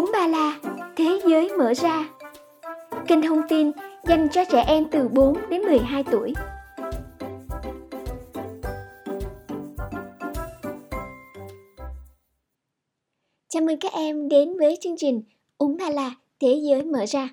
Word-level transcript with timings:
Úng 0.00 0.10
Ba 0.12 0.26
La, 0.26 0.60
Thế 0.96 1.20
giới 1.26 1.48
mở 1.58 1.74
ra. 1.74 2.08
Kênh 3.08 3.22
thông 3.22 3.40
tin 3.48 3.70
dành 4.04 4.28
cho 4.32 4.44
trẻ 4.44 4.64
em 4.66 4.84
từ 4.90 5.08
4 5.08 5.36
đến 5.50 5.62
12 5.62 6.04
tuổi. 6.10 6.32
Chào 13.48 13.62
mừng 13.62 13.78
các 13.80 13.92
em 13.92 14.28
đến 14.28 14.58
với 14.58 14.78
chương 14.80 14.96
trình 14.96 15.22
Úng 15.58 15.76
Ba 15.76 15.90
La, 15.90 16.14
Thế 16.40 16.60
giới 16.62 16.84
mở 16.84 17.06
ra. 17.06 17.28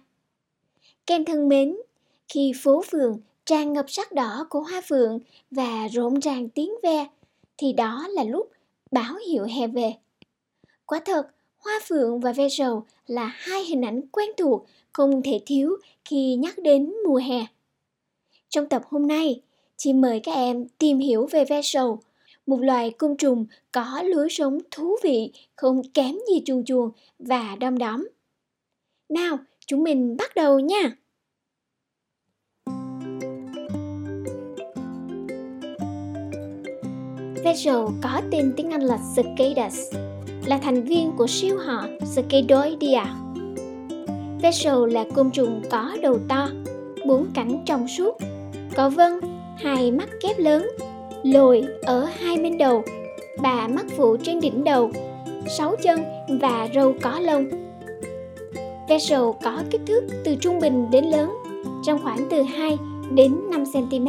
Các 1.06 1.16
em 1.16 1.26
thân 1.26 1.50
mến, 1.50 1.78
khi 2.28 2.52
phố 2.64 2.84
phường 2.92 3.22
tràn 3.46 3.74
ngập 3.74 3.86
sắc 3.90 4.12
đỏ 4.12 4.48
của 4.50 4.60
hoa 4.60 4.82
phượng 4.88 5.20
và 5.52 5.88
rộn 5.92 6.20
ràng 6.20 6.50
tiếng 6.50 6.72
ve, 6.84 7.08
thì 7.58 7.74
đó 7.74 8.08
là 8.10 8.24
lúc 8.24 8.52
báo 8.92 9.16
hiệu 9.28 9.44
hè 9.44 9.68
về. 9.68 9.94
Quả 10.86 11.00
thật, 11.06 11.28
hoa 11.58 11.80
phượng 11.88 12.20
và 12.20 12.32
ve 12.32 12.50
sầu 12.50 12.84
là 13.08 13.26
hai 13.26 13.64
hình 13.64 13.82
ảnh 13.82 14.02
quen 14.12 14.30
thuộc 14.38 14.66
không 14.94 15.22
thể 15.24 15.42
thiếu 15.46 15.78
khi 16.06 16.36
nhắc 16.36 16.56
đến 16.58 16.94
mùa 17.08 17.18
hè. 17.18 17.46
Trong 18.50 18.70
tập 18.70 18.82
hôm 18.90 19.08
nay, 19.08 19.42
chị 19.78 19.94
mời 19.94 20.20
các 20.20 20.32
em 20.32 20.68
tìm 20.78 21.00
hiểu 21.00 21.28
về 21.32 21.46
ve 21.46 21.62
sầu, 21.62 22.00
một 22.46 22.62
loài 22.62 22.92
côn 22.92 23.18
trùng 23.18 23.46
có 23.72 24.02
lối 24.06 24.28
sống 24.30 24.60
thú 24.72 24.96
vị 25.04 25.32
không 25.56 25.82
kém 25.94 26.16
gì 26.30 26.42
chuồn 26.46 26.64
chuồn 26.66 26.92
và 27.20 27.56
đom 27.60 27.78
đóm. 27.78 28.08
Nào, 29.10 29.38
chúng 29.66 29.84
mình 29.84 30.18
bắt 30.18 30.36
đầu 30.36 30.60
nha! 30.60 30.98
Ve 37.44 37.56
sầu 37.56 37.92
có 38.04 38.22
tên 38.32 38.54
tiếng 38.58 38.70
Anh 38.70 38.82
là 38.82 39.00
Cicadas, 39.16 39.94
là 40.48 40.58
thành 40.58 40.84
viên 40.84 41.12
của 41.18 41.28
siêu 41.28 41.58
họ 41.58 41.88
Cicadoidea. 42.16 43.16
Vessel 44.42 44.92
là 44.92 45.06
côn 45.16 45.32
trùng 45.32 45.62
có 45.70 45.98
đầu 46.02 46.20
to, 46.28 46.50
bốn 47.06 47.26
cánh 47.34 47.64
trong 47.66 47.88
suốt, 47.88 48.18
có 48.76 48.90
vân, 48.90 49.20
hai 49.58 49.92
mắt 49.92 50.10
kép 50.22 50.40
lớn, 50.40 50.68
lồi 51.24 51.64
ở 51.82 52.04
hai 52.04 52.38
bên 52.38 52.58
đầu, 52.58 52.84
ba 53.42 53.68
mắt 53.68 53.86
phụ 53.98 54.18
trên 54.18 54.40
đỉnh 54.40 54.64
đầu, 54.64 54.92
sáu 55.48 55.76
chân 55.84 56.04
và 56.42 56.68
râu 56.76 56.94
có 57.02 57.20
lông. 57.20 57.46
Vessel 58.90 59.22
có 59.44 59.64
kích 59.72 59.82
thước 59.86 60.02
từ 60.24 60.36
trung 60.36 60.60
bình 60.60 60.92
đến 60.92 61.06
lớn, 61.06 61.34
trong 61.84 62.00
khoảng 62.04 62.28
từ 62.30 62.42
2 62.42 62.78
đến 63.12 63.36
5 63.52 63.64
cm. 63.74 64.08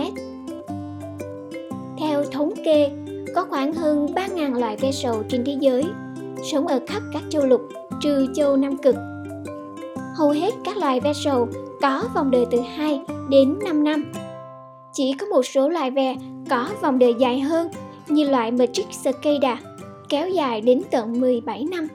Theo 1.98 2.24
thống 2.24 2.52
kê, 2.64 2.91
có 3.34 3.44
khoảng 3.44 3.72
hơn 3.72 4.06
3.000 4.14 4.58
loài 4.58 4.76
ve 4.76 4.92
sầu 4.92 5.22
trên 5.28 5.44
thế 5.44 5.56
giới, 5.60 5.84
sống 6.42 6.67
ở 6.67 6.81
khắp 6.86 7.03
các 7.12 7.22
châu 7.31 7.47
lục, 7.47 7.61
trừ 8.00 8.27
châu 8.34 8.56
Nam 8.56 8.77
Cực. 8.77 8.94
Hầu 10.17 10.31
hết 10.31 10.55
các 10.64 10.77
loài 10.77 11.00
ve 11.00 11.12
sầu 11.12 11.48
có 11.81 12.03
vòng 12.14 12.31
đời 12.31 12.47
từ 12.50 12.61
2 12.77 13.00
đến 13.28 13.58
5 13.64 13.84
năm. 13.84 14.12
Chỉ 14.92 15.12
có 15.20 15.27
một 15.27 15.42
số 15.42 15.69
loài 15.69 15.91
ve 15.91 16.16
có 16.50 16.69
vòng 16.83 16.98
đời 16.98 17.14
dài 17.19 17.41
hơn 17.41 17.69
như 18.09 18.28
loại 18.28 18.50
Matrix 18.50 18.86
cicada, 19.05 19.61
kéo 20.09 20.28
dài 20.28 20.61
đến 20.61 20.83
tận 20.91 21.20
17 21.20 21.64
năm. 21.70 21.89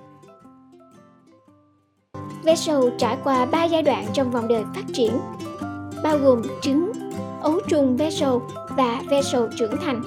Ve 2.43 2.55
sầu 2.55 2.89
trải 2.97 3.17
qua 3.23 3.45
3 3.45 3.63
giai 3.63 3.81
đoạn 3.81 4.05
trong 4.13 4.31
vòng 4.31 4.47
đời 4.47 4.63
phát 4.75 4.83
triển, 4.93 5.11
bao 6.03 6.17
gồm 6.17 6.41
trứng, 6.61 6.91
ấu 7.41 7.59
trùng 7.67 7.97
ve 7.97 8.09
sầu 8.09 8.41
và 8.77 9.01
ve 9.09 9.21
sầu 9.21 9.47
trưởng 9.57 9.77
thành. 9.77 10.01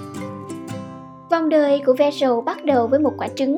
Vòng 1.30 1.48
đời 1.48 1.82
của 1.86 1.94
ve 1.98 2.10
sầu 2.10 2.40
bắt 2.40 2.64
đầu 2.64 2.86
với 2.86 3.00
một 3.00 3.12
quả 3.18 3.28
trứng. 3.28 3.56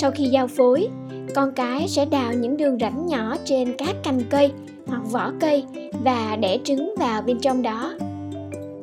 Sau 0.00 0.10
khi 0.10 0.24
giao 0.24 0.46
phối, 0.46 0.88
con 1.34 1.52
cái 1.52 1.88
sẽ 1.88 2.04
đào 2.04 2.32
những 2.32 2.56
đường 2.56 2.78
rãnh 2.80 3.06
nhỏ 3.06 3.36
trên 3.44 3.72
các 3.78 3.96
cành 4.04 4.20
cây 4.30 4.52
hoặc 4.86 5.02
vỏ 5.10 5.32
cây 5.40 5.64
và 6.04 6.36
đẻ 6.36 6.58
trứng 6.64 6.94
vào 6.98 7.22
bên 7.22 7.40
trong 7.40 7.62
đó. 7.62 7.94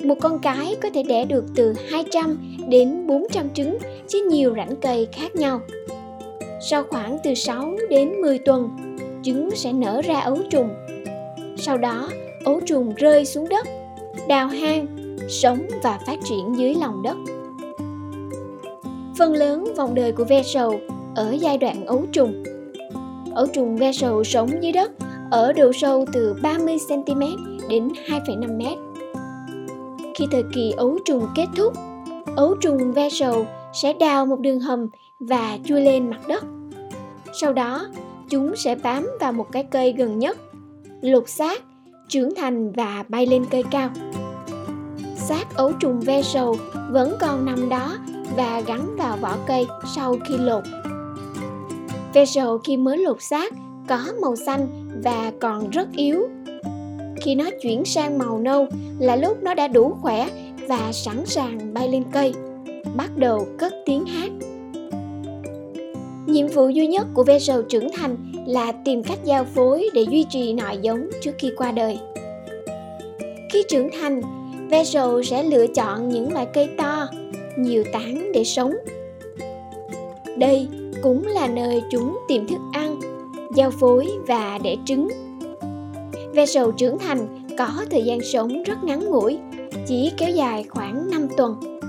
Một 0.04 0.16
con 0.22 0.40
cái 0.40 0.76
có 0.84 0.90
thể 0.94 1.04
đẻ 1.04 1.26
được 1.26 1.46
từ 1.56 1.74
200 1.90 2.58
đến 2.70 3.08
400 3.08 3.50
trứng 3.54 3.78
trên 4.08 4.28
nhiều 4.28 4.54
rãnh 4.56 4.76
cây 4.82 5.08
khác 5.12 5.36
nhau. 5.36 5.62
Sau 6.70 6.84
khoảng 6.84 7.18
từ 7.24 7.34
6 7.34 7.76
đến 7.90 8.22
10 8.22 8.40
tuần, 8.40 8.70
trứng 9.24 9.50
sẽ 9.56 9.74
nở 9.74 10.02
ra 10.02 10.20
ấu 10.20 10.38
trùng. 10.50 10.70
Sau 11.58 11.78
đó, 11.78 12.10
ấu 12.46 12.60
trùng 12.66 12.94
rơi 12.96 13.26
xuống 13.26 13.50
đất, 13.50 13.68
đào 14.28 14.48
hang 14.48 14.88
sống 15.30 15.60
và 15.84 16.00
phát 16.08 16.20
triển 16.24 16.58
dưới 16.58 16.76
lòng 16.76 17.04
đất. 17.04 17.18
Phần 19.18 19.34
lớn 19.34 19.74
vòng 19.78 19.96
đời 19.96 20.12
của 20.12 20.24
ve 20.24 20.44
sầu 20.44 20.80
ở 21.16 21.32
giai 21.40 21.58
đoạn 21.58 21.86
ấu 21.86 22.06
trùng. 22.12 22.44
Ấu 23.36 23.48
trùng 23.48 23.78
ve 23.78 23.92
sầu 23.92 24.24
sống 24.24 24.50
dưới 24.62 24.72
đất 24.72 24.92
ở 25.32 25.54
độ 25.54 25.72
sâu 25.74 26.06
từ 26.14 26.36
30cm 26.42 27.38
đến 27.70 27.90
2,5m. 28.08 28.76
Khi 30.16 30.26
thời 30.32 30.44
kỳ 30.54 30.72
ấu 30.78 30.98
trùng 31.06 31.28
kết 31.36 31.48
thúc, 31.56 31.74
ấu 32.36 32.56
trùng 32.62 32.92
ve 32.92 33.10
sầu 33.10 33.48
sẽ 33.74 33.94
đào 33.94 34.26
một 34.26 34.40
đường 34.40 34.60
hầm 34.60 34.88
và 35.20 35.58
chui 35.66 35.82
lên 35.82 36.10
mặt 36.10 36.28
đất. 36.28 36.44
Sau 37.34 37.54
đó, 37.54 37.88
chúng 38.30 38.56
sẽ 38.56 38.76
bám 38.76 39.10
vào 39.20 39.34
một 39.34 39.52
cái 39.52 39.64
cây 39.64 39.94
gần 39.98 40.20
nhất, 40.20 40.38
lột 41.02 41.30
xác, 41.30 41.64
trưởng 42.08 42.36
thành 42.36 42.72
và 42.72 43.04
bay 43.10 43.26
lên 43.26 43.46
cây 43.52 43.64
cao 43.72 43.90
xác 45.28 45.56
ấu 45.56 45.72
trùng 45.72 46.00
ve 46.00 46.22
sầu 46.22 46.58
vẫn 46.92 47.16
còn 47.20 47.46
nằm 47.46 47.70
đó 47.70 47.98
và 48.36 48.62
gắn 48.68 48.96
vào 48.98 49.18
vỏ 49.18 49.38
cây 49.48 49.68
sau 49.96 50.16
khi 50.28 50.38
lột. 50.38 50.64
Vessel 52.16 52.48
khi 52.64 52.78
mới 52.78 52.98
lột 52.98 53.22
xác 53.22 53.54
có 53.88 54.00
màu 54.22 54.36
xanh 54.36 54.68
và 55.04 55.32
còn 55.40 55.70
rất 55.70 55.88
yếu. 55.96 56.30
Khi 57.22 57.36
nó 57.36 57.50
chuyển 57.62 57.86
sang 57.86 58.18
màu 58.18 58.40
nâu 58.40 58.68
là 59.00 59.16
lúc 59.16 59.44
nó 59.44 59.54
đã 59.54 59.68
đủ 59.68 59.98
khỏe 60.02 60.30
và 60.68 60.92
sẵn 60.92 61.26
sàng 61.26 61.74
bay 61.74 61.90
lên 61.90 62.04
cây, 62.12 62.34
bắt 62.96 63.18
đầu 63.18 63.48
cất 63.58 63.74
tiếng 63.86 64.06
hát. 64.06 64.32
Nhiệm 66.28 66.48
vụ 66.48 66.70
duy 66.70 66.88
nhất 66.88 67.08
của 67.14 67.24
Vessel 67.24 67.60
trưởng 67.70 67.92
thành 67.92 68.18
là 68.48 68.72
tìm 68.72 69.04
cách 69.04 69.20
giao 69.24 69.44
phối 69.44 69.90
để 69.94 70.02
duy 70.02 70.26
trì 70.30 70.54
nội 70.54 70.78
giống 70.82 71.10
trước 71.22 71.32
khi 71.40 71.52
qua 71.58 71.72
đời. 71.72 72.00
Khi 73.54 73.64
trưởng 73.70 73.90
thành, 74.02 74.22
Vessel 74.70 75.24
sẽ 75.24 75.44
lựa 75.44 75.68
chọn 75.68 76.10
những 76.10 76.34
loại 76.34 76.48
cây 76.54 76.70
to, 76.78 77.08
nhiều 77.58 77.84
tán 77.94 78.32
để 78.34 78.44
sống. 78.44 78.74
Đây 80.38 80.68
cũng 81.04 81.28
là 81.28 81.48
nơi 81.48 81.84
chúng 81.92 82.20
tìm 82.28 82.48
thức 82.48 82.60
ăn, 82.74 83.00
giao 83.56 83.72
phối 83.72 84.12
và 84.28 84.60
đẻ 84.64 84.76
trứng. 84.86 85.08
Ve 86.34 86.46
sầu 86.46 86.72
trưởng 86.72 86.98
thành 86.98 87.48
có 87.58 87.70
thời 87.92 88.04
gian 88.04 88.22
sống 88.22 88.64
rất 88.64 88.84
ngắn 88.84 89.06
ngủi, 89.06 89.38
chỉ 89.88 90.12
kéo 90.18 90.30
dài 90.30 90.66
khoảng 90.70 91.10
5 91.10 91.28
tuần. 91.38 91.80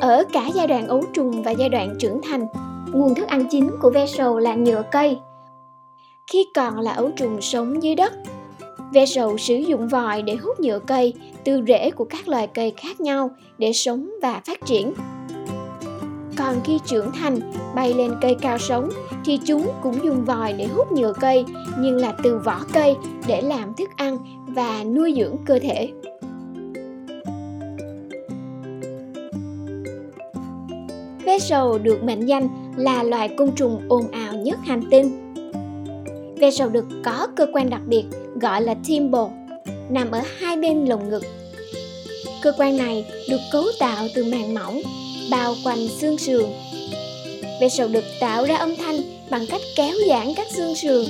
Ở 0.00 0.24
cả 0.32 0.50
giai 0.54 0.66
đoạn 0.66 0.88
ấu 0.88 1.02
trùng 1.12 1.42
và 1.42 1.50
giai 1.50 1.68
đoạn 1.68 1.96
trưởng 1.98 2.20
thành, 2.22 2.46
nguồn 2.92 3.14
thức 3.14 3.28
ăn 3.28 3.46
chính 3.50 3.70
của 3.80 3.90
ve 3.90 4.06
sầu 4.06 4.38
là 4.38 4.54
nhựa 4.54 4.82
cây. 4.92 5.18
Khi 6.26 6.46
còn 6.54 6.78
là 6.78 6.92
ấu 6.92 7.10
trùng 7.10 7.40
sống 7.40 7.82
dưới 7.82 7.94
đất, 7.94 8.12
Ve 8.94 9.06
sầu 9.06 9.38
sử 9.38 9.54
dụng 9.54 9.88
vòi 9.88 10.22
để 10.22 10.34
hút 10.34 10.60
nhựa 10.60 10.78
cây 10.78 11.14
từ 11.44 11.62
rễ 11.66 11.90
của 11.90 12.04
các 12.04 12.28
loài 12.28 12.46
cây 12.46 12.72
khác 12.76 13.00
nhau 13.00 13.30
để 13.58 13.72
sống 13.72 14.10
và 14.22 14.40
phát 14.46 14.66
triển. 14.66 14.92
Còn 16.38 16.60
khi 16.64 16.78
trưởng 16.86 17.12
thành, 17.12 17.40
bay 17.74 17.94
lên 17.94 18.14
cây 18.20 18.36
cao 18.40 18.58
sống 18.58 18.88
thì 19.24 19.38
chúng 19.46 19.68
cũng 19.82 20.04
dùng 20.04 20.24
vòi 20.24 20.52
để 20.52 20.66
hút 20.66 20.92
nhựa 20.92 21.12
cây 21.20 21.44
nhưng 21.78 21.96
là 21.96 22.12
từ 22.22 22.38
vỏ 22.38 22.60
cây 22.72 22.94
để 23.26 23.40
làm 23.40 23.74
thức 23.74 23.90
ăn 23.96 24.18
và 24.46 24.84
nuôi 24.84 25.14
dưỡng 25.16 25.36
cơ 25.46 25.58
thể. 25.58 25.88
Ve 31.24 31.38
sầu 31.38 31.78
được 31.78 32.04
mệnh 32.04 32.26
danh 32.26 32.48
là 32.76 33.02
loài 33.02 33.34
côn 33.38 33.52
trùng 33.56 33.80
ồn 33.88 34.10
ào 34.10 34.34
nhất 34.34 34.58
hành 34.64 34.82
tinh 34.90 35.24
Ve 36.36 36.50
sầu 36.50 36.68
đực 36.68 36.84
có 37.04 37.28
cơ 37.36 37.46
quan 37.52 37.70
đặc 37.70 37.80
biệt 37.86 38.04
gọi 38.40 38.62
là 38.62 38.74
thimble, 38.84 39.28
nằm 39.90 40.10
ở 40.10 40.20
hai 40.38 40.56
bên 40.56 40.84
lồng 40.84 41.08
ngực. 41.08 41.22
Cơ 42.42 42.52
quan 42.58 42.76
này 42.76 43.04
được 43.30 43.40
cấu 43.52 43.64
tạo 43.80 44.06
từ 44.14 44.24
màng 44.24 44.54
mỏng, 44.54 44.80
bao 45.30 45.54
quanh 45.64 45.88
xương 46.00 46.18
sườn. 46.18 46.44
Ve 47.60 47.68
sầu 47.68 47.88
đực 47.88 48.04
tạo 48.20 48.44
ra 48.44 48.56
âm 48.56 48.76
thanh 48.76 49.00
bằng 49.30 49.46
cách 49.46 49.60
kéo 49.76 49.94
giãn 50.08 50.34
các 50.34 50.46
xương 50.56 50.74
sườn, 50.74 51.04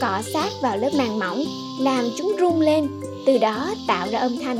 cọ 0.00 0.22
sát 0.32 0.50
vào 0.62 0.76
lớp 0.76 0.90
màng 0.94 1.18
mỏng, 1.18 1.44
làm 1.80 2.10
chúng 2.18 2.36
rung 2.40 2.60
lên, 2.60 2.88
từ 3.26 3.38
đó 3.38 3.74
tạo 3.86 4.08
ra 4.10 4.18
âm 4.18 4.38
thanh. 4.38 4.58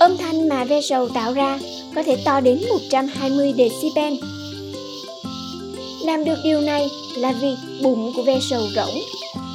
Âm 0.00 0.16
thanh 0.16 0.48
mà 0.48 0.64
ve 0.64 0.80
sầu 0.80 1.08
tạo 1.08 1.32
ra 1.32 1.58
có 1.94 2.02
thể 2.02 2.16
to 2.24 2.40
đến 2.40 2.60
120 2.70 3.54
decibel 3.56 4.14
làm 6.04 6.24
được 6.24 6.38
điều 6.44 6.60
này 6.60 6.90
là 7.16 7.32
vì 7.32 7.56
bụng 7.82 8.12
của 8.16 8.22
ve 8.22 8.40
sầu 8.40 8.62
rỗng 8.74 8.98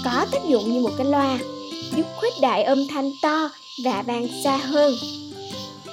có 0.06 0.26
tác 0.32 0.46
dụng 0.48 0.74
như 0.74 0.82
một 0.82 0.92
cái 0.98 1.06
loa, 1.06 1.40
giúp 1.96 2.06
khuếch 2.18 2.34
đại 2.42 2.64
âm 2.64 2.88
thanh 2.88 3.12
to 3.22 3.50
và 3.84 4.04
vang 4.08 4.28
xa 4.44 4.58
hơn. 4.58 4.94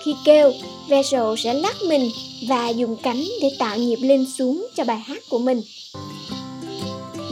Khi 0.05 0.15
kêu, 0.25 0.53
Vessel 0.89 1.23
sẽ 1.39 1.55
lắc 1.55 1.77
mình 1.89 2.11
và 2.49 2.69
dùng 2.69 2.97
cánh 3.03 3.25
để 3.43 3.49
tạo 3.59 3.77
nhịp 3.77 3.99
lên 4.03 4.27
xuống 4.39 4.67
cho 4.77 4.85
bài 4.85 4.99
hát 4.99 5.23
của 5.31 5.39
mình. 5.39 5.61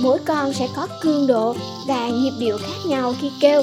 Mỗi 0.00 0.18
con 0.18 0.52
sẽ 0.52 0.68
có 0.76 0.86
cường 1.00 1.26
độ 1.26 1.54
và 1.86 2.08
nhịp 2.08 2.32
điệu 2.40 2.58
khác 2.58 2.76
nhau 2.86 3.14
khi 3.20 3.30
kêu. 3.40 3.62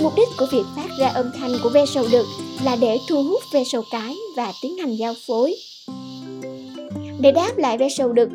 Mục 0.00 0.12
đích 0.16 0.28
của 0.38 0.46
việc 0.52 0.64
phát 0.76 0.88
ra 0.98 1.08
âm 1.08 1.30
thanh 1.40 1.50
của 1.62 1.68
Vessel 1.68 2.04
đực 2.12 2.26
là 2.64 2.76
để 2.76 2.98
thu 3.08 3.22
hút 3.22 3.42
Vessel 3.52 3.82
cái 3.90 4.16
và 4.36 4.52
tiến 4.62 4.78
hành 4.78 4.96
giao 4.96 5.14
phối. 5.26 5.56
Để 7.20 7.32
đáp 7.32 7.58
lại 7.58 7.78
Vessel 7.78 8.12
đực, 8.12 8.28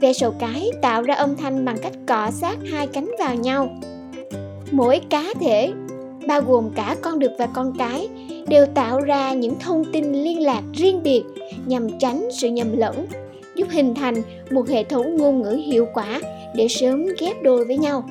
Vessel 0.00 0.30
cái 0.40 0.70
tạo 0.82 1.02
ra 1.02 1.14
âm 1.14 1.36
thanh 1.36 1.64
bằng 1.64 1.76
cách 1.82 1.92
cọ 2.08 2.30
sát 2.40 2.56
hai 2.72 2.86
cánh 2.86 3.10
vào 3.18 3.34
nhau. 3.34 3.68
Mỗi 4.70 5.00
cá 5.10 5.24
thể 5.40 5.72
bao 6.28 6.40
gồm 6.40 6.70
cả 6.76 6.96
con 7.02 7.18
đực 7.18 7.32
và 7.38 7.46
con 7.46 7.72
cái 7.78 8.08
đều 8.48 8.66
tạo 8.66 9.00
ra 9.00 9.32
những 9.32 9.58
thông 9.58 9.84
tin 9.92 10.12
liên 10.12 10.42
lạc 10.42 10.62
riêng 10.72 11.02
biệt 11.02 11.22
nhằm 11.66 11.98
tránh 11.98 12.28
sự 12.32 12.48
nhầm 12.48 12.76
lẫn 12.76 13.06
giúp 13.56 13.68
hình 13.70 13.94
thành 13.94 14.22
một 14.50 14.68
hệ 14.68 14.84
thống 14.84 15.16
ngôn 15.16 15.42
ngữ 15.42 15.60
hiệu 15.66 15.86
quả 15.94 16.20
để 16.56 16.68
sớm 16.68 17.06
ghép 17.20 17.42
đôi 17.42 17.64
với 17.64 17.78
nhau 17.78 18.04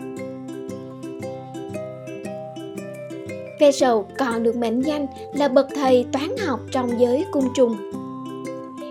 Vessel 3.63 3.93
còn 4.17 4.43
được 4.43 4.55
mệnh 4.55 4.81
danh 4.81 5.07
là 5.33 5.47
bậc 5.47 5.67
thầy 5.75 6.05
toán 6.11 6.37
học 6.37 6.59
trong 6.71 6.89
giới 6.99 7.25
cung 7.31 7.47
trùng. 7.55 7.75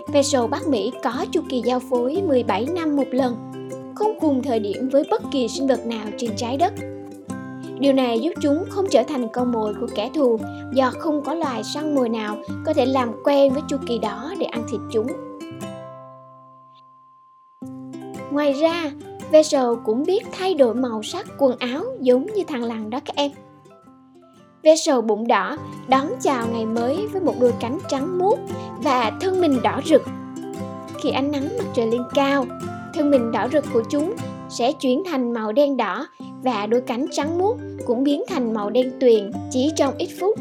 Vessel 0.07 0.47
Bắc 0.51 0.67
Mỹ 0.67 0.91
có 1.03 1.25
chu 1.31 1.41
kỳ 1.49 1.61
giao 1.65 1.79
phối 1.89 2.21
17 2.27 2.65
năm 2.75 2.95
một 2.95 3.07
lần, 3.11 3.35
không 3.95 4.19
cùng 4.19 4.43
thời 4.43 4.59
điểm 4.59 4.89
với 4.89 5.03
bất 5.09 5.21
kỳ 5.31 5.47
sinh 5.47 5.67
vật 5.67 5.85
nào 5.85 6.07
trên 6.17 6.31
trái 6.35 6.57
đất. 6.57 6.73
Điều 7.83 7.93
này 7.93 8.19
giúp 8.19 8.33
chúng 8.41 8.65
không 8.69 8.85
trở 8.91 9.03
thành 9.03 9.27
con 9.29 9.51
mồi 9.51 9.73
của 9.79 9.87
kẻ 9.95 10.09
thù 10.13 10.39
do 10.73 10.91
không 10.99 11.23
có 11.23 11.33
loài 11.33 11.63
săn 11.63 11.95
mồi 11.95 12.09
nào 12.09 12.37
có 12.65 12.73
thể 12.73 12.85
làm 12.85 13.11
quen 13.23 13.53
với 13.53 13.61
chu 13.67 13.77
kỳ 13.87 13.97
đó 13.97 14.33
để 14.39 14.45
ăn 14.45 14.63
thịt 14.71 14.79
chúng. 14.91 15.07
Ngoài 18.31 18.53
ra, 18.53 18.91
Vessel 19.31 19.65
cũng 19.83 20.03
biết 20.03 20.23
thay 20.31 20.53
đổi 20.53 20.75
màu 20.75 21.03
sắc 21.03 21.27
quần 21.37 21.57
áo 21.59 21.83
giống 21.99 22.25
như 22.25 22.43
thằng 22.47 22.63
lằn 22.63 22.89
đó 22.89 22.99
các 23.05 23.15
em. 23.15 23.31
Vessel 24.63 25.01
bụng 25.01 25.27
đỏ 25.27 25.57
đón 25.87 26.07
chào 26.21 26.47
ngày 26.53 26.65
mới 26.65 27.07
với 27.07 27.21
một 27.21 27.35
đôi 27.39 27.53
cánh 27.59 27.77
trắng 27.87 28.17
muốt 28.17 28.39
và 28.83 29.11
thân 29.21 29.41
mình 29.41 29.61
đỏ 29.63 29.81
rực. 29.85 30.01
Khi 31.01 31.09
ánh 31.09 31.31
nắng 31.31 31.47
mặt 31.57 31.65
trời 31.73 31.87
lên 31.87 32.01
cao, 32.13 32.45
thân 32.93 33.11
mình 33.11 33.31
đỏ 33.31 33.47
rực 33.51 33.65
của 33.73 33.83
chúng 33.89 34.13
sẽ 34.49 34.71
chuyển 34.71 35.03
thành 35.05 35.33
màu 35.33 35.51
đen 35.51 35.77
đỏ 35.77 36.07
và 36.43 36.65
đôi 36.65 36.81
cánh 36.81 37.05
trắng 37.11 37.37
muốt 37.37 37.57
cũng 37.85 38.03
biến 38.03 38.23
thành 38.27 38.53
màu 38.53 38.69
đen 38.69 38.91
tuyền 38.99 39.31
chỉ 39.51 39.71
trong 39.75 39.93
ít 39.97 40.09
phút. 40.19 40.39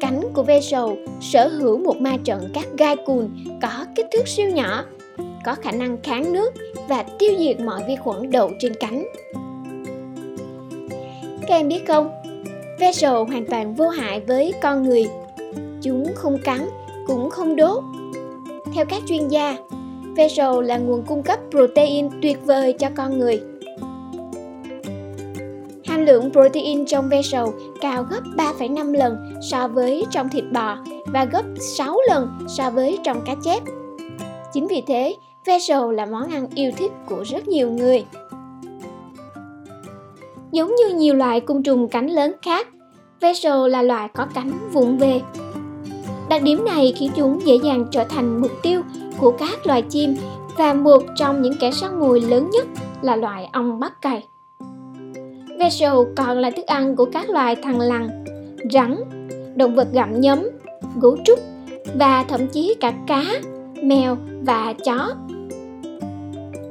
Cánh 0.00 0.22
của 0.34 0.42
Vessel 0.42 0.84
sở 1.20 1.48
hữu 1.48 1.78
một 1.78 1.96
ma 1.96 2.16
trận 2.24 2.50
các 2.54 2.66
gai 2.78 2.96
cùn 3.06 3.30
có 3.62 3.84
kích 3.94 4.06
thước 4.12 4.28
siêu 4.28 4.50
nhỏ, 4.50 4.84
có 5.44 5.54
khả 5.54 5.72
năng 5.72 5.96
kháng 6.02 6.32
nước 6.32 6.54
và 6.88 7.04
tiêu 7.18 7.32
diệt 7.38 7.60
mọi 7.60 7.82
vi 7.88 7.96
khuẩn 7.96 8.30
đậu 8.30 8.50
trên 8.60 8.72
cánh. 8.80 9.06
Các 11.48 11.54
em 11.54 11.68
biết 11.68 11.86
không, 11.88 12.10
Vessel 12.80 13.12
hoàn 13.12 13.46
toàn 13.46 13.74
vô 13.74 13.88
hại 13.88 14.20
với 14.20 14.54
con 14.62 14.82
người. 14.82 15.06
Chúng 15.82 16.06
không 16.14 16.38
cắn, 16.44 16.66
cũng 17.06 17.30
không 17.30 17.56
đốt. 17.56 17.82
Theo 18.76 18.84
các 18.84 19.02
chuyên 19.08 19.28
gia, 19.28 19.56
ve 20.16 20.28
sầu 20.28 20.60
là 20.60 20.78
nguồn 20.78 21.02
cung 21.02 21.22
cấp 21.22 21.38
protein 21.50 22.08
tuyệt 22.22 22.38
vời 22.46 22.72
cho 22.72 22.88
con 22.96 23.18
người. 23.18 23.40
Hàm 25.84 26.06
lượng 26.06 26.30
protein 26.32 26.86
trong 26.86 27.08
ve 27.08 27.22
sầu 27.22 27.52
cao 27.80 28.02
gấp 28.02 28.20
3,5 28.36 28.92
lần 28.92 29.16
so 29.50 29.68
với 29.68 30.04
trong 30.10 30.28
thịt 30.28 30.44
bò 30.52 30.76
và 31.06 31.24
gấp 31.24 31.42
6 31.60 31.98
lần 32.08 32.38
so 32.48 32.70
với 32.70 32.98
trong 33.04 33.20
cá 33.26 33.34
chép. 33.44 33.62
Chính 34.52 34.66
vì 34.66 34.82
thế, 34.86 35.14
ve 35.46 35.58
sầu 35.58 35.90
là 35.90 36.06
món 36.06 36.32
ăn 36.32 36.46
yêu 36.54 36.72
thích 36.76 36.92
của 37.08 37.24
rất 37.26 37.48
nhiều 37.48 37.70
người. 37.70 38.04
Giống 40.52 40.74
như 40.74 40.94
nhiều 40.94 41.14
loại 41.14 41.40
côn 41.40 41.62
trùng 41.62 41.88
cánh 41.88 42.06
lớn 42.06 42.32
khác, 42.42 42.68
ve 43.20 43.34
sầu 43.34 43.68
là 43.68 43.82
loài 43.82 44.08
có 44.14 44.26
cánh 44.34 44.52
vụng 44.72 44.98
về. 44.98 45.20
Đặc 46.28 46.42
điểm 46.42 46.64
này 46.64 46.94
khiến 46.96 47.10
chúng 47.16 47.46
dễ 47.46 47.54
dàng 47.64 47.86
trở 47.90 48.04
thành 48.04 48.40
mục 48.40 48.50
tiêu 48.62 48.82
của 49.18 49.30
các 49.30 49.66
loài 49.66 49.82
chim 49.82 50.16
và 50.56 50.74
một 50.74 51.02
trong 51.16 51.42
những 51.42 51.54
kẻ 51.60 51.70
săn 51.70 52.00
mồi 52.00 52.20
lớn 52.20 52.50
nhất 52.50 52.66
là 53.02 53.16
loài 53.16 53.48
ong 53.52 53.80
bắp 53.80 54.02
cày. 54.02 54.26
Vessel 55.58 55.92
còn 56.16 56.38
là 56.38 56.50
thức 56.50 56.66
ăn 56.66 56.96
của 56.96 57.04
các 57.04 57.30
loài 57.30 57.56
thằn 57.56 57.78
lằn, 57.78 58.24
rắn, 58.72 58.96
động 59.54 59.74
vật 59.74 59.88
gặm 59.92 60.20
nhấm, 60.20 60.48
gấu 61.00 61.16
trúc 61.24 61.38
và 61.94 62.24
thậm 62.28 62.46
chí 62.46 62.74
cả 62.80 62.92
cá, 63.06 63.24
mèo 63.82 64.16
và 64.42 64.74
chó. 64.84 65.14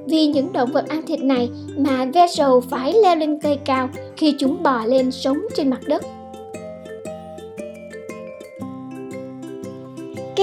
Vì 0.08 0.28
những 0.28 0.54
động 0.54 0.72
vật 0.72 0.88
ăn 0.88 1.02
thịt 1.08 1.24
này 1.24 1.50
mà 1.78 2.06
Vessel 2.14 2.50
phải 2.70 2.94
leo 3.04 3.16
lên 3.16 3.40
cây 3.40 3.60
cao 3.66 3.90
khi 4.18 4.36
chúng 4.40 4.64
bò 4.64 4.86
lên 4.86 5.12
sống 5.12 5.38
trên 5.56 5.70
mặt 5.70 5.82
đất. 5.88 6.06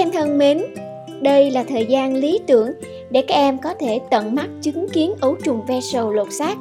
Em 0.02 0.12
thân 0.12 0.38
mến, 0.38 0.62
đây 1.20 1.50
là 1.50 1.64
thời 1.64 1.86
gian 1.86 2.16
lý 2.16 2.40
tưởng 2.46 2.70
để 3.10 3.22
các 3.22 3.34
em 3.34 3.58
có 3.58 3.74
thể 3.74 4.00
tận 4.10 4.34
mắt 4.34 4.48
chứng 4.62 4.88
kiến 4.88 5.14
ấu 5.20 5.36
trùng 5.44 5.60
ve 5.66 5.80
sầu 5.80 6.12
lột 6.12 6.32
xác. 6.32 6.56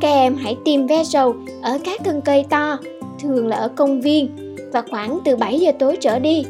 Các 0.00 0.08
em 0.08 0.36
hãy 0.36 0.56
tìm 0.64 0.86
ve 0.86 1.04
sầu 1.04 1.34
ở 1.62 1.78
các 1.84 2.00
thân 2.04 2.20
cây 2.24 2.44
to, 2.50 2.78
thường 3.20 3.46
là 3.46 3.56
ở 3.56 3.68
công 3.68 4.00
viên 4.00 4.56
và 4.72 4.82
khoảng 4.90 5.18
từ 5.24 5.36
7 5.36 5.60
giờ 5.60 5.72
tối 5.78 5.96
trở 6.00 6.18
đi. 6.18 6.44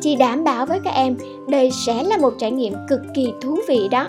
Chị 0.00 0.16
đảm 0.16 0.44
bảo 0.44 0.66
với 0.66 0.80
các 0.84 0.94
em 0.94 1.16
đây 1.48 1.70
sẽ 1.70 2.02
là 2.02 2.16
một 2.16 2.34
trải 2.38 2.50
nghiệm 2.50 2.74
cực 2.88 3.00
kỳ 3.14 3.32
thú 3.40 3.58
vị 3.68 3.88
đó. 3.90 4.08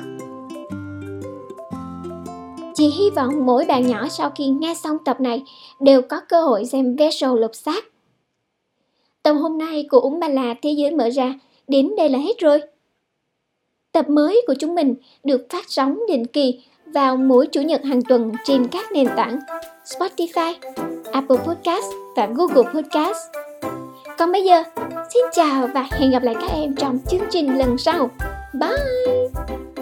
Chị 2.74 2.88
hy 2.88 3.10
vọng 3.10 3.46
mỗi 3.46 3.66
bạn 3.66 3.88
nhỏ 3.88 4.08
sau 4.10 4.32
khi 4.36 4.48
nghe 4.48 4.76
xong 4.84 4.98
tập 5.06 5.22
này 5.22 5.44
đều 5.80 6.02
có 6.02 6.22
cơ 6.30 6.42
hội 6.42 6.66
xem 6.66 6.96
ve 6.96 7.12
sầu 7.12 7.36
lột 7.36 7.56
xác. 7.56 7.93
Tập 9.24 9.34
hôm 9.34 9.58
nay 9.58 9.86
của 9.90 10.00
Úng 10.00 10.20
Ba 10.20 10.28
La 10.28 10.56
Thế 10.62 10.70
giới 10.70 10.92
mở 10.92 11.10
ra 11.10 11.34
đến 11.68 11.92
đây 11.98 12.10
là 12.10 12.20
hết 12.20 12.40
rồi. 12.40 12.62
Tập 13.92 14.10
mới 14.10 14.42
của 14.48 14.54
chúng 14.60 14.76
mình 14.76 14.96
được 15.24 15.48
phát 15.50 15.66
sóng 15.68 16.00
định 16.08 16.26
kỳ 16.26 16.64
vào 16.86 17.18
mỗi 17.18 17.48
chủ 17.48 17.62
nhật 17.62 17.84
hàng 17.84 18.02
tuần 18.02 18.32
trên 18.46 18.68
các 18.68 18.92
nền 18.92 19.08
tảng 19.16 19.40
Spotify, 19.86 20.54
Apple 21.12 21.38
Podcast 21.38 21.86
và 22.16 22.30
Google 22.36 22.74
Podcast. 22.74 23.18
Còn 24.18 24.32
bây 24.32 24.44
giờ, 24.44 24.64
xin 25.14 25.24
chào 25.32 25.68
và 25.74 25.88
hẹn 25.92 26.12
gặp 26.12 26.24
lại 26.24 26.36
các 26.42 26.52
em 26.52 26.76
trong 26.76 27.00
chương 27.10 27.24
trình 27.30 27.58
lần 27.58 27.78
sau. 27.78 28.10
Bye! 28.60 29.73